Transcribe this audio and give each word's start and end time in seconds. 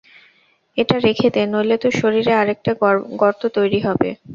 এটা 0.77 0.95
রেখে 0.99 1.27
দে, 1.29 1.41
নইলে 1.51 1.75
তোর 1.77 1.93
শরীরে 2.01 2.33
আরেকটা 2.35 2.71
গর্ত 3.21 3.41
তৈরি 3.57 3.79
হবে। 3.87 4.09